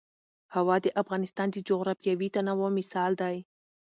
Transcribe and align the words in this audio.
هوا 0.55 0.75
د 0.85 0.87
افغانستان 1.01 1.47
د 1.51 1.57
جغرافیوي 1.69 2.27
تنوع 2.35 2.69
مثال 2.79 3.11
دی. 3.21 3.35